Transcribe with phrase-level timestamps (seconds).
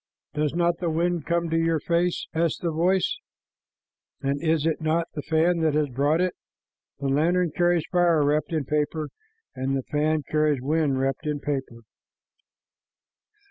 [0.33, 3.19] "Does not the wind come to your face?" asked the voice,
[4.19, 6.33] "and is it not the fan that has brought it?
[6.99, 9.09] The lantern carries fire wrapped in paper,
[9.53, 11.81] and the fan carries wind wrapped in paper."